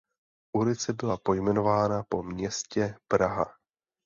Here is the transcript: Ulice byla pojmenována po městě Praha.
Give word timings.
Ulice 0.57 0.93
byla 0.93 1.17
pojmenována 1.17 2.03
po 2.09 2.23
městě 2.23 2.95
Praha. 3.07 3.45